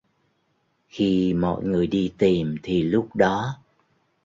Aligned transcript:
Khi 0.87 1.33
mọi 1.33 1.63
người 1.63 1.87
đi 1.87 2.13
tìm 2.17 2.55
thì 2.63 2.83
lúc 2.83 3.15
đó 3.15 3.59